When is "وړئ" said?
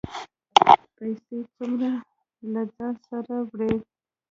3.49-3.75